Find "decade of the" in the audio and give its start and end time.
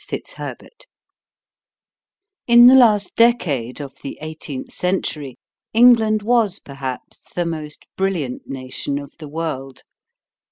3.15-4.17